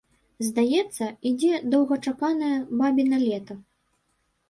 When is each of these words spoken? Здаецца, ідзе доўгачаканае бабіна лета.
Здаецца, 0.47 1.09
ідзе 1.33 1.53
доўгачаканае 1.75 2.53
бабіна 2.83 3.25
лета. 3.29 3.63